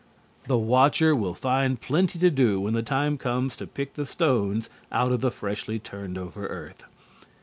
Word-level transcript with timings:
The 0.47 0.57
watcher 0.57 1.13
will 1.15 1.35
find 1.35 1.79
plenty 1.79 2.17
to 2.17 2.31
do 2.31 2.59
when 2.59 2.73
the 2.73 2.81
time 2.81 3.19
comes 3.19 3.55
to 3.57 3.67
pick 3.67 3.93
the 3.93 4.07
stones 4.07 4.67
out 4.91 5.11
of 5.11 5.21
the 5.21 5.29
freshly 5.29 5.77
turned 5.77 6.17
over 6.17 6.47
earth. 6.47 6.83